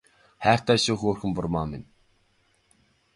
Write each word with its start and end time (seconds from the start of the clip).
Хайртай 0.43 0.77
шүү 0.83 0.95
хөөрхөн 1.01 1.31
бурмаа 1.35 1.65
минь 1.71 1.87